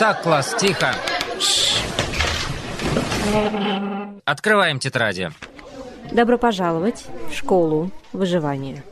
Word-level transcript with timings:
Так, 0.00 0.22
класс, 0.22 0.56
тихо. 0.58 0.94
Открываем 4.24 4.78
тетради. 4.78 5.30
Добро 6.10 6.38
пожаловать 6.38 7.04
в 7.30 7.34
школу 7.34 7.90
выживания. 8.14 8.82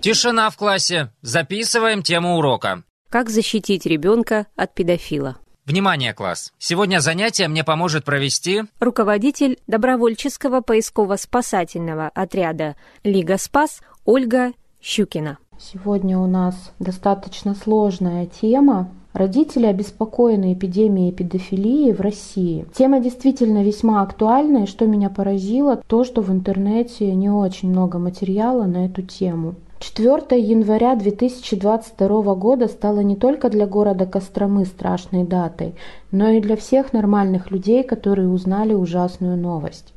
Тишина 0.00 0.50
в 0.50 0.58
классе. 0.58 1.10
Записываем 1.22 2.02
тему 2.02 2.36
урока. 2.36 2.82
Как 3.08 3.30
защитить 3.30 3.86
ребенка 3.86 4.46
от 4.56 4.74
педофила? 4.74 5.38
Внимание, 5.64 6.12
класс! 6.12 6.52
Сегодня 6.58 6.98
занятие 6.98 7.48
мне 7.48 7.64
поможет 7.64 8.04
провести 8.04 8.64
Руководитель 8.78 9.58
добровольческого 9.66 10.60
поисково-спасательного 10.60 12.10
отряда 12.14 12.76
«Лига 13.04 13.38
Спас» 13.38 13.80
Ольга 14.04 14.52
Щукина. 14.82 15.38
Сегодня 15.58 16.18
у 16.18 16.26
нас 16.26 16.72
достаточно 16.78 17.54
сложная 17.54 18.26
тема. 18.26 18.92
Родители 19.18 19.66
обеспокоены 19.66 20.52
эпидемией 20.52 21.10
педофилии 21.10 21.90
в 21.90 22.00
России. 22.00 22.66
Тема 22.72 23.00
действительно 23.00 23.64
весьма 23.64 24.02
актуальна, 24.02 24.58
и 24.58 24.66
что 24.66 24.86
меня 24.86 25.10
поразило, 25.10 25.82
то, 25.88 26.04
что 26.04 26.22
в 26.22 26.30
интернете 26.30 27.12
не 27.16 27.28
очень 27.28 27.70
много 27.70 27.98
материала 27.98 28.62
на 28.62 28.86
эту 28.86 29.02
тему. 29.02 29.56
4 29.80 30.40
января 30.40 30.94
2022 30.94 32.34
года 32.36 32.68
стало 32.68 33.00
не 33.00 33.16
только 33.16 33.50
для 33.50 33.66
города 33.66 34.06
Костромы 34.06 34.64
страшной 34.64 35.24
датой, 35.24 35.74
но 36.12 36.28
и 36.28 36.40
для 36.40 36.54
всех 36.54 36.92
нормальных 36.92 37.50
людей, 37.50 37.82
которые 37.82 38.28
узнали 38.28 38.72
ужасную 38.72 39.36
новость. 39.36 39.94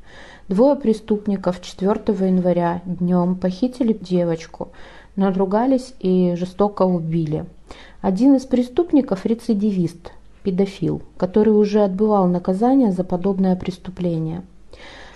Двое 0.47 0.75
преступников 0.75 1.61
4 1.61 1.93
января 2.27 2.81
днем 2.85 3.35
похитили 3.35 3.93
девочку, 3.93 4.69
надругались 5.15 5.93
и 5.99 6.35
жестоко 6.37 6.83
убили. 6.83 7.45
Один 8.01 8.35
из 8.35 8.45
преступников– 8.45 9.25
рецидивист, 9.25 10.11
педофил, 10.43 11.01
который 11.17 11.51
уже 11.51 11.81
отбывал 11.83 12.27
наказание 12.27 12.91
за 12.91 13.03
подобное 13.03 13.55
преступление. 13.55 14.43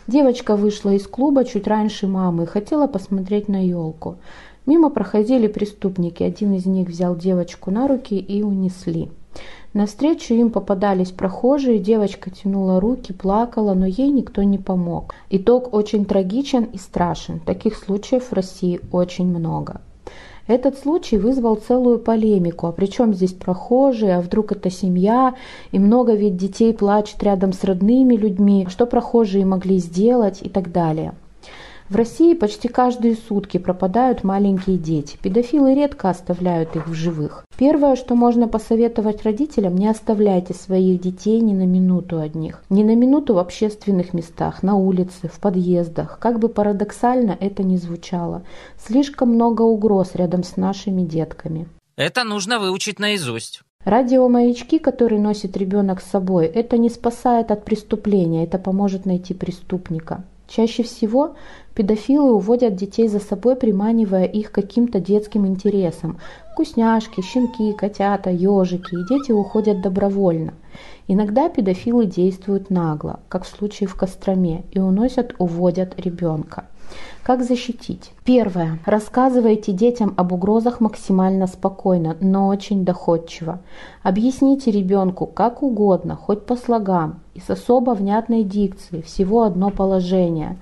Девочка 0.08 0.56
вышла 0.56 0.92
из 0.92 1.08
клуба 1.08 1.45
чуть 1.45 1.67
раньше 1.67 2.08
мамы 2.08 2.44
и 2.44 2.47
хотела 2.47 2.86
посмотреть 2.86 3.47
на 3.47 3.66
елку. 3.66 4.17
Мимо 4.66 4.89
проходили 4.89 5.47
преступники, 5.47 6.22
один 6.22 6.53
из 6.53 6.66
них 6.66 6.89
взял 6.89 7.16
девочку 7.16 7.72
на 7.72 7.88
руки 7.88 8.17
и 8.17 8.44
унесли. 8.44 9.09
Навстречу 9.73 10.34
им 10.34 10.52
попадались 10.52 11.12
прохожие, 11.12 11.80
девочка 11.80 12.30
тянула 12.30 12.80
руки, 12.80 13.12
плакала, 13.12 13.73
но 13.73 13.86
ей 13.86 14.09
никто 14.09 14.41
не 14.44 14.58
помог. 14.58 15.14
Итог 15.30 15.73
очень 15.73 16.06
трагичен 16.06 16.64
и 16.64 16.78
страшен. 16.78 17.39
Таких 17.41 17.75
случаев 17.75 18.31
в 18.31 18.34
России 18.34 18.80
очень 18.91 19.28
много. 19.28 19.81
Этот 20.47 20.77
случай 20.77 21.17
вызвал 21.17 21.55
целую 21.55 21.97
полемику. 21.97 22.67
А 22.67 22.71
при 22.71 22.85
чем 22.85 23.13
здесь 23.13 23.33
прохожие? 23.33 24.17
А 24.17 24.21
вдруг 24.21 24.51
это 24.51 24.69
семья? 24.69 25.35
И 25.71 25.79
много 25.79 26.13
ведь 26.13 26.38
детей 26.38 26.73
плачут 26.73 27.23
рядом 27.23 27.51
с 27.51 27.63
родными 27.63 28.15
людьми. 28.15 28.67
Что 28.69 28.85
прохожие 28.85 29.45
могли 29.45 29.79
сделать? 29.79 30.39
И 30.41 30.49
так 30.49 30.71
далее. 30.71 31.13
В 31.88 31.95
России 31.95 32.33
почти 32.33 32.67
каждые 32.67 33.16
сутки 33.16 33.59
пропадают 33.59 34.23
маленькие 34.23 34.78
дети. 34.78 35.19
Педофилы 35.22 35.75
редко 35.75 36.09
оставляют 36.09 36.75
их 36.75 36.88
в 36.88 36.94
живых. 36.94 37.45
Первое, 37.58 37.95
что 37.95 38.16
можно 38.16 38.47
посоветовать 38.47 39.22
родителям, 39.22 39.75
не 39.75 39.88
оставляйте 39.88 40.56
своих 40.56 41.00
детей 41.00 41.39
ни 41.41 41.53
на 41.53 41.67
минуту 41.67 42.19
одних. 42.19 42.63
Ни 42.69 42.81
на 42.81 42.95
минуту 42.95 43.36
в 43.36 43.38
общественных 43.38 44.16
местах, 44.16 44.63
на 44.63 44.75
улице, 44.75 45.28
в 45.31 45.39
подъездах. 45.39 46.17
Как 46.19 46.39
бы 46.39 46.50
парадоксально 46.50 47.38
это 47.39 47.61
ни 47.61 47.78
звучало. 47.78 48.41
Слишком 48.83 49.30
много 49.30 49.61
угроз 49.61 50.16
рядом 50.16 50.44
с 50.44 50.58
нашими 50.58 51.03
детками. 51.03 51.67
Это 51.97 52.23
нужно 52.23 52.58
выучить 52.58 52.97
наизусть. 52.97 53.61
Радиомаячки, 53.86 54.80
которые 54.80 55.22
носит 55.22 55.56
ребенок 55.56 56.02
с 56.02 56.09
собой, 56.09 56.47
это 56.47 56.79
не 56.79 56.90
спасает 56.90 57.52
от 57.52 57.63
преступления, 57.63 58.44
это 58.44 58.57
поможет 58.57 59.06
найти 59.06 59.35
преступника. 59.35 60.23
Чаще 60.47 60.83
всего 60.83 61.35
педофилы 61.73 62.33
уводят 62.33 62.75
детей 62.75 63.07
за 63.07 63.19
собой, 63.19 63.56
приманивая 63.56 64.25
их 64.25 64.51
каким-то 64.51 65.00
детским 65.00 65.45
интересом. 65.47 66.19
Вкусняшки, 66.55 67.21
щенки, 67.21 67.73
котята, 67.73 68.29
ежики, 68.29 68.95
и 68.95 69.05
дети 69.09 69.33
уходят 69.33 69.81
добровольно. 69.81 70.53
Иногда 71.05 71.49
педофилы 71.49 72.05
действуют 72.05 72.69
нагло, 72.69 73.19
как 73.27 73.43
в 73.43 73.47
случае 73.47 73.89
в 73.89 73.95
Костроме, 73.95 74.63
и 74.71 74.79
уносят, 74.79 75.35
уводят 75.38 75.99
ребенка. 75.99 76.63
Как 77.23 77.43
защитить? 77.43 78.13
Первое. 78.23 78.79
Рассказывайте 78.85 79.73
детям 79.73 80.13
об 80.16 80.31
угрозах 80.31 80.79
максимально 80.79 81.47
спокойно, 81.47 82.16
но 82.21 82.47
очень 82.47 82.85
доходчиво. 82.85 83.59
Объясните 84.01 84.72
ребенку 84.72 85.25
как 85.25 85.61
угодно, 85.61 86.16
хоть 86.16 86.45
по 86.45 86.55
слогам, 86.55 87.19
и 87.33 87.41
с 87.41 87.49
особо 87.49 87.91
внятной 87.91 88.43
дикцией, 88.43 89.03
всего 89.03 89.43
одно 89.43 89.72
положение. 89.72 90.55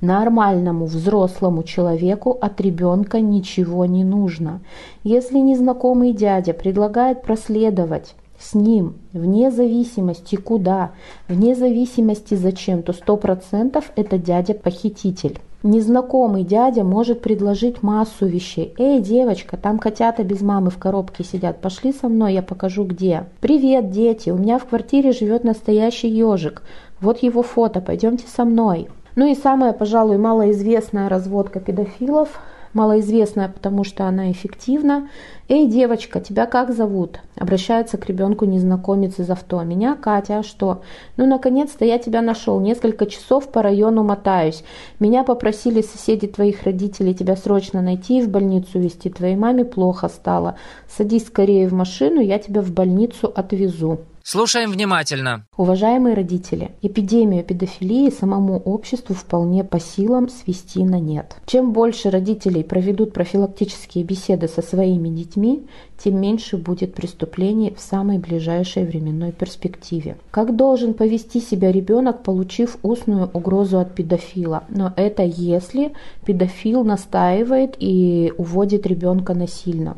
Нормальному 0.00 0.86
взрослому 0.86 1.62
человеку 1.62 2.36
от 2.40 2.60
ребенка 2.60 3.20
ничего 3.20 3.84
не 3.84 4.02
нужно. 4.02 4.60
Если 5.04 5.38
незнакомый 5.38 6.12
дядя 6.12 6.54
предлагает 6.54 7.22
проследовать 7.22 8.14
с 8.38 8.54
ним, 8.54 8.94
вне 9.12 9.50
зависимости 9.50 10.36
куда, 10.36 10.92
вне 11.28 11.54
зависимости 11.54 12.34
зачем, 12.34 12.82
то 12.82 12.94
сто 12.94 13.18
процентов 13.18 13.92
это 13.94 14.16
дядя-похититель. 14.16 15.38
Незнакомый 15.62 16.42
дядя 16.44 16.84
может 16.84 17.20
предложить 17.20 17.82
массу 17.82 18.24
вещей. 18.24 18.72
«Эй, 18.78 18.98
девочка, 19.00 19.58
там 19.58 19.78
котята 19.78 20.24
без 20.24 20.40
мамы 20.40 20.70
в 20.70 20.78
коробке 20.78 21.22
сидят. 21.22 21.60
Пошли 21.60 21.92
со 21.92 22.08
мной, 22.08 22.32
я 22.32 22.42
покажу 22.42 22.84
где». 22.84 23.26
«Привет, 23.42 23.90
дети, 23.90 24.30
у 24.30 24.38
меня 24.38 24.58
в 24.58 24.64
квартире 24.64 25.12
живет 25.12 25.44
настоящий 25.44 26.08
ежик. 26.08 26.62
Вот 27.02 27.22
его 27.22 27.42
фото, 27.42 27.82
пойдемте 27.82 28.24
со 28.26 28.46
мной». 28.46 28.88
Ну 29.16 29.30
и 29.30 29.34
самая, 29.34 29.72
пожалуй, 29.72 30.18
малоизвестная 30.18 31.08
разводка 31.08 31.60
педофилов 31.60 32.28
малоизвестная, 32.72 33.48
потому 33.48 33.84
что 33.84 34.04
она 34.04 34.30
эффективна. 34.30 35.08
«Эй, 35.48 35.66
девочка, 35.66 36.20
тебя 36.20 36.46
как 36.46 36.72
зовут?» 36.72 37.20
Обращается 37.36 37.98
к 37.98 38.06
ребенку 38.06 38.44
незнакомец 38.44 39.18
из 39.18 39.28
авто. 39.28 39.62
«Меня 39.62 39.96
Катя, 39.96 40.38
а 40.38 40.42
что?» 40.42 40.82
«Ну, 41.16 41.26
наконец-то 41.26 41.84
я 41.84 41.98
тебя 41.98 42.22
нашел. 42.22 42.60
Несколько 42.60 43.06
часов 43.06 43.48
по 43.48 43.62
району 43.62 44.04
мотаюсь. 44.04 44.62
Меня 45.00 45.24
попросили 45.24 45.82
соседи 45.82 46.28
твоих 46.28 46.62
родителей 46.62 47.14
тебя 47.14 47.36
срочно 47.36 47.82
найти 47.82 48.18
и 48.18 48.22
в 48.22 48.28
больницу 48.28 48.78
везти. 48.78 49.10
Твоей 49.10 49.36
маме 49.36 49.64
плохо 49.64 50.08
стало. 50.08 50.56
Садись 50.88 51.26
скорее 51.26 51.68
в 51.68 51.72
машину, 51.72 52.20
я 52.20 52.38
тебя 52.38 52.62
в 52.62 52.70
больницу 52.70 53.32
отвезу». 53.34 54.00
Слушаем 54.22 54.70
внимательно. 54.70 55.46
Уважаемые 55.56 56.14
родители, 56.14 56.72
эпидемию 56.82 57.42
педофилии 57.42 58.10
самому 58.10 58.58
обществу 58.58 59.14
вполне 59.14 59.64
по 59.64 59.80
силам 59.80 60.28
свести 60.28 60.84
на 60.84 61.00
нет. 61.00 61.36
Чем 61.46 61.72
больше 61.72 62.10
родителей 62.10 62.62
проведут 62.62 63.12
профилактические 63.12 64.04
беседы 64.04 64.46
со 64.46 64.62
своими 64.62 65.08
детьми, 65.08 65.66
тем 66.02 66.20
меньше 66.20 66.56
будет 66.56 66.94
преступлений 66.94 67.74
в 67.76 67.80
самой 67.80 68.18
ближайшей 68.18 68.84
временной 68.84 69.32
перспективе. 69.32 70.16
Как 70.30 70.54
должен 70.54 70.94
повести 70.94 71.40
себя 71.40 71.72
ребенок, 71.72 72.22
получив 72.22 72.76
устную 72.82 73.30
угрозу 73.32 73.78
от 73.78 73.94
педофила? 73.94 74.64
Но 74.68 74.92
это 74.96 75.22
если 75.22 75.92
педофил 76.24 76.84
настаивает 76.84 77.74
и 77.78 78.32
уводит 78.36 78.86
ребенка 78.86 79.34
насильно. 79.34 79.96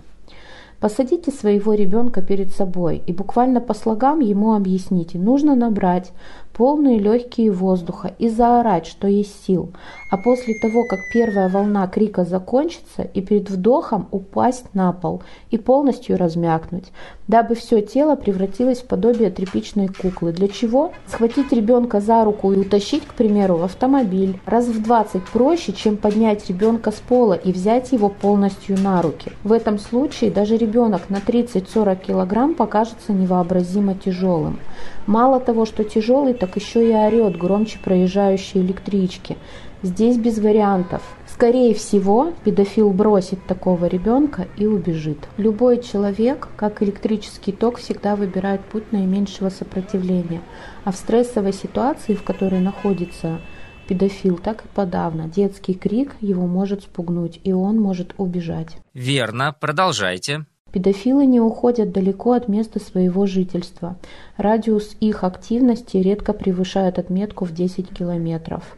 Посадите 0.83 1.31
своего 1.31 1.75
ребенка 1.75 2.23
перед 2.23 2.53
собой 2.53 3.05
и 3.07 3.13
буквально 3.13 3.61
по 3.61 3.73
слогам 3.73 4.19
ему 4.19 4.53
объясните. 4.53 5.17
Нужно 5.17 5.55
набрать 5.55 6.11
полные 6.53 6.99
легкие 6.99 7.51
воздуха 7.51 8.15
и 8.19 8.29
заорать, 8.29 8.87
что 8.87 9.07
есть 9.07 9.45
сил. 9.47 9.71
А 10.11 10.17
после 10.19 10.55
того, 10.61 10.85
как 10.85 10.99
первая 11.13 11.49
волна 11.49 11.87
крика 11.87 12.25
закончится, 12.25 13.03
и 13.03 13.23
перед 13.23 13.49
вдохом 13.49 14.09
упасть 14.11 14.75
на 14.75 14.93
пол 14.93 15.23
и 15.51 15.57
полностью 15.57 16.19
размякнуть, 16.19 16.93
дабы 17.29 17.55
все 17.55 17.81
тело 17.81 18.17
превратилось 18.17 18.81
в 18.81 18.87
подобие 18.87 19.31
тряпичной 19.31 19.89
куклы. 19.89 20.33
Для 20.33 20.49
чего? 20.49 20.93
Схватить 21.07 21.53
ребенка 21.53 22.01
за 22.01 22.25
руку 22.25 22.53
и 22.53 22.59
утащить, 22.59 23.07
к 23.07 23.15
примеру, 23.15 23.57
в 23.57 23.65
автомобиль. 23.65 24.39
Раз 24.45 24.67
в 24.67 24.83
20 24.83 25.23
проще, 25.33 25.73
чем 25.73 25.97
поднять 25.97 26.49
ребенка 26.49 26.91
с 26.91 26.97
пола 26.97 27.35
и 27.35 27.53
взять 27.53 27.93
его 27.93 28.09
полностью 28.09 28.79
на 28.79 29.01
руки. 29.01 29.33
В 29.45 29.53
этом 29.53 29.79
случае 29.79 30.31
даже 30.31 30.57
ребенок 30.73 31.11
на 31.11 31.17
30-40 31.17 32.07
килограмм 32.07 32.55
покажется 32.55 33.13
невообразимо 33.13 33.95
тяжелым. 33.95 34.59
Мало 35.07 35.39
того, 35.39 35.67
что 35.67 35.85
тяжелый, 35.85 36.33
так 36.33 36.57
еще 36.57 36.89
и 36.89 36.95
орет 36.95 37.37
громче 37.37 37.79
проезжающие 37.79 38.65
электрички. 38.65 39.37
Здесь 39.83 40.17
без 40.17 40.39
вариантов. 40.39 41.03
Скорее 41.27 41.75
всего, 41.75 42.33
педофил 42.45 42.91
бросит 42.91 43.45
такого 43.47 43.85
ребенка 43.85 44.47
и 44.57 44.65
убежит. 44.65 45.19
Любой 45.37 45.83
человек, 45.83 46.49
как 46.57 46.83
электрический 46.83 47.53
ток, 47.53 47.77
всегда 47.77 48.17
выбирает 48.17 48.63
путь 48.63 48.93
наименьшего 48.93 49.51
сопротивления. 49.51 50.41
А 50.85 50.93
в 50.93 50.97
стрессовой 50.97 51.53
ситуации, 51.53 52.15
в 52.15 52.23
которой 52.23 52.61
находится 52.61 53.41
педофил, 53.89 54.39
так 54.39 54.65
и 54.65 54.69
подавно. 54.75 55.29
Детский 55.29 55.75
крик 55.75 56.15
его 56.21 56.47
может 56.47 56.85
спугнуть, 56.85 57.41
и 57.45 57.53
он 57.53 57.79
может 57.79 58.15
убежать. 58.17 58.79
Верно, 58.95 59.55
продолжайте. 59.59 60.47
Педофилы 60.73 61.27
не 61.27 61.39
уходят 61.39 61.93
далеко 61.93 62.33
от 62.33 62.49
места 62.49 62.81
своего 62.81 63.27
жительства. 63.27 63.97
Радиус 64.39 64.97
их 65.01 65.23
активности 65.23 65.99
редко 65.99 66.33
превышает 66.33 66.99
отметку 66.99 67.45
в 67.45 67.53
10 67.53 67.91
километров. 67.91 68.77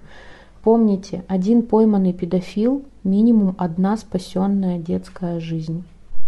Помните, 0.64 1.22
один 1.28 1.62
пойманный 1.62 2.12
педофил– 2.12 2.84
минимум 3.04 3.54
одна 3.58 3.96
спасенная 3.96 4.78
детская 4.78 5.38
жизнь. 5.38 5.84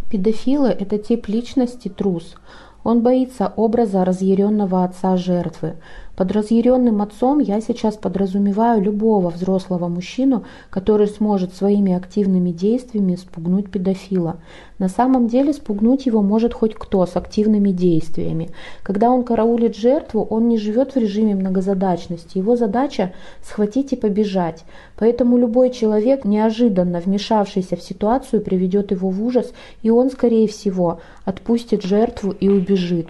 Педофилы– 0.08 0.68
это 0.78 0.98
тип 0.98 1.26
личности 1.26 1.88
трус. 1.88 2.36
Он 2.84 3.02
боится 3.02 3.52
образа 3.56 4.04
разъяренного 4.04 4.84
отца 4.84 5.16
жертвы. 5.16 5.74
Под 6.16 6.32
разъяренным 6.32 7.02
отцом 7.02 7.40
я 7.40 7.60
сейчас 7.60 7.96
подразумеваю 7.96 8.80
любого 8.82 9.28
взрослого 9.28 9.88
мужчину, 9.88 10.44
который 10.70 11.08
сможет 11.08 11.54
своими 11.54 11.92
активными 11.92 12.52
действиями 12.52 13.16
спугнуть 13.16 13.70
педофила. 13.70 14.38
На 14.78 14.88
самом 14.88 15.28
деле 15.28 15.52
спугнуть 15.52 16.06
его 16.06 16.22
может 16.22 16.54
хоть 16.54 16.74
кто 16.74 17.04
с 17.04 17.16
активными 17.16 17.68
действиями. 17.68 18.48
Когда 18.82 19.10
он 19.10 19.24
караулит 19.24 19.76
жертву, 19.76 20.26
он 20.30 20.48
не 20.48 20.56
живет 20.56 20.94
в 20.94 20.98
режиме 20.98 21.34
многозадачности. 21.34 22.38
Его 22.38 22.56
задача– 22.56 23.12
схватить 23.42 23.92
и 23.92 23.96
побежать. 23.96 24.64
Поэтому 24.98 25.36
любой 25.36 25.68
человек, 25.68 26.24
неожиданно 26.24 27.00
вмешавшийся 27.00 27.76
в 27.76 27.82
ситуацию, 27.82 28.40
приведет 28.40 28.90
его 28.90 29.10
в 29.10 29.22
ужас, 29.22 29.52
и 29.82 29.90
он, 29.90 30.10
скорее 30.10 30.48
всего, 30.48 31.00
отпустит 31.26 31.82
жертву 31.82 32.30
и 32.30 32.48
убежит. 32.48 33.08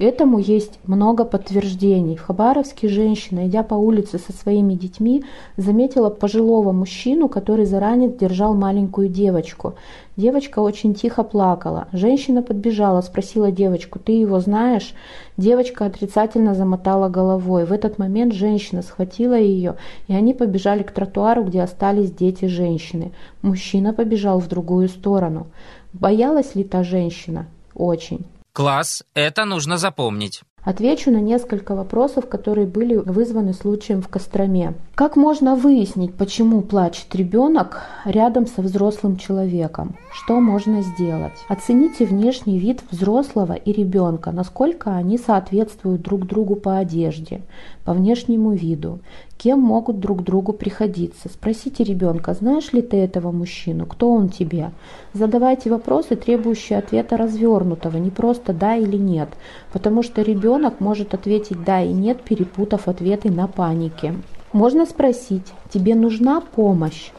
Этому 0.00 0.38
есть 0.38 0.78
много 0.86 1.26
подтверждений. 1.26 2.16
В 2.16 2.22
Хабаровске 2.22 2.88
женщина, 2.88 3.46
идя 3.46 3.62
по 3.62 3.74
улице 3.74 4.18
со 4.18 4.32
своими 4.32 4.72
детьми, 4.72 5.24
заметила 5.58 6.08
пожилого 6.08 6.72
мужчину, 6.72 7.28
который 7.28 7.66
заранее 7.66 8.08
держал 8.08 8.54
маленькую 8.54 9.10
девочку. 9.10 9.74
Девочка 10.16 10.60
очень 10.60 10.94
тихо 10.94 11.22
плакала. 11.22 11.86
Женщина 11.92 12.42
подбежала, 12.42 13.02
спросила 13.02 13.52
девочку, 13.52 13.98
«Ты 13.98 14.12
его 14.12 14.40
знаешь?» 14.40 14.94
Девочка 15.36 15.84
отрицательно 15.84 16.54
замотала 16.54 17.10
головой. 17.10 17.66
В 17.66 17.72
этот 17.72 17.98
момент 17.98 18.32
женщина 18.32 18.80
схватила 18.80 19.38
ее, 19.38 19.76
и 20.08 20.14
они 20.14 20.32
побежали 20.32 20.82
к 20.82 20.92
тротуару, 20.92 21.44
где 21.44 21.60
остались 21.60 22.10
дети 22.10 22.46
женщины. 22.46 23.12
Мужчина 23.42 23.92
побежал 23.92 24.40
в 24.40 24.48
другую 24.48 24.88
сторону. 24.88 25.48
Боялась 25.92 26.54
ли 26.54 26.64
та 26.64 26.84
женщина? 26.84 27.48
Очень. 27.74 28.24
Класс, 28.52 29.04
это 29.14 29.44
нужно 29.44 29.78
запомнить. 29.78 30.42
Отвечу 30.62 31.10
на 31.10 31.20
несколько 31.22 31.74
вопросов, 31.74 32.28
которые 32.28 32.66
были 32.66 32.96
вызваны 32.96 33.54
случаем 33.54 34.02
в 34.02 34.08
Костроме. 34.08 34.74
Как 34.94 35.16
можно 35.16 35.54
выяснить, 35.54 36.14
почему 36.14 36.60
плачет 36.60 37.14
ребенок 37.14 37.82
рядом 38.04 38.46
со 38.46 38.60
взрослым 38.60 39.16
человеком? 39.16 39.96
Что 40.12 40.38
можно 40.38 40.82
сделать? 40.82 41.32
Оцените 41.48 42.04
внешний 42.04 42.58
вид 42.58 42.82
взрослого 42.90 43.54
и 43.54 43.72
ребенка, 43.72 44.32
насколько 44.32 44.94
они 44.94 45.16
соответствуют 45.16 46.02
друг 46.02 46.26
другу 46.26 46.56
по 46.56 46.76
одежде, 46.76 47.40
по 47.84 47.94
внешнему 47.94 48.52
виду, 48.52 49.00
кем 49.42 49.60
могут 49.60 50.00
друг 50.00 50.22
другу 50.22 50.52
приходиться. 50.52 51.30
Спросите 51.30 51.82
ребенка, 51.82 52.34
знаешь 52.34 52.74
ли 52.74 52.82
ты 52.82 52.98
этого 52.98 53.32
мужчину, 53.32 53.86
кто 53.86 54.12
он 54.12 54.28
тебе? 54.28 54.70
Задавайте 55.14 55.70
вопросы, 55.70 56.14
требующие 56.14 56.78
ответа 56.78 57.16
развернутого, 57.16 57.96
не 57.96 58.10
просто 58.10 58.52
да 58.52 58.76
или 58.76 58.98
нет, 58.98 59.30
потому 59.72 60.02
что 60.02 60.20
ребенок 60.20 60.80
может 60.80 61.14
ответить 61.14 61.64
да 61.64 61.80
и 61.82 61.90
нет, 61.90 62.22
перепутав 62.22 62.86
ответы 62.86 63.30
на 63.30 63.46
панике. 63.46 64.14
Можно 64.52 64.84
спросить, 64.84 65.46
тебе 65.72 65.94
нужна 65.94 66.42
помощь? 66.42 67.10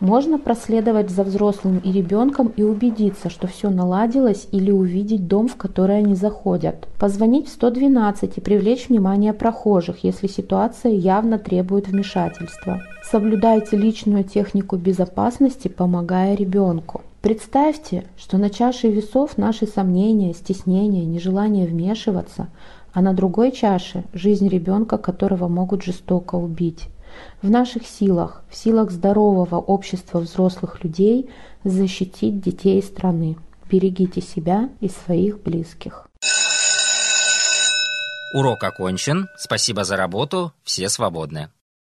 Можно 0.00 0.38
проследовать 0.38 1.10
за 1.10 1.24
взрослым 1.24 1.78
и 1.78 1.90
ребенком 1.90 2.52
и 2.56 2.62
убедиться, 2.62 3.30
что 3.30 3.48
все 3.48 3.68
наладилось 3.68 4.46
или 4.52 4.70
увидеть 4.70 5.26
дом, 5.26 5.48
в 5.48 5.56
который 5.56 5.98
они 5.98 6.14
заходят. 6.14 6.86
Позвонить 7.00 7.48
в 7.48 7.52
112 7.52 8.38
и 8.38 8.40
привлечь 8.40 8.88
внимание 8.88 9.32
прохожих, 9.32 10.04
если 10.04 10.28
ситуация 10.28 10.92
явно 10.92 11.38
требует 11.38 11.88
вмешательства. 11.88 12.82
Соблюдайте 13.02 13.76
личную 13.76 14.22
технику 14.22 14.76
безопасности, 14.76 15.66
помогая 15.66 16.36
ребенку. 16.36 17.02
Представьте, 17.20 18.04
что 18.16 18.38
на 18.38 18.50
чаше 18.50 18.88
весов 18.88 19.36
наши 19.36 19.66
сомнения, 19.66 20.32
стеснения, 20.32 21.04
нежелание 21.04 21.66
вмешиваться, 21.66 22.46
а 22.92 23.02
на 23.02 23.12
другой 23.12 23.50
чаше– 23.50 24.04
жизнь 24.12 24.48
ребенка, 24.48 24.96
которого 24.96 25.48
могут 25.48 25.82
жестоко 25.82 26.36
убить. 26.36 26.88
В 27.42 27.50
наших 27.50 27.86
силах, 27.86 28.42
в 28.48 28.56
силах 28.56 28.90
здорового 28.90 29.56
общества 29.56 30.18
взрослых 30.18 30.82
людей 30.82 31.30
защитить 31.64 32.40
детей 32.40 32.82
страны. 32.82 33.36
Берегите 33.70 34.20
себя 34.20 34.70
и 34.80 34.88
своих 34.88 35.42
близких. 35.42 36.08
Урок 38.34 38.62
окончен. 38.62 39.28
Спасибо 39.36 39.84
за 39.84 39.96
работу. 39.96 40.52
Все 40.64 40.88
свободны. 40.88 41.50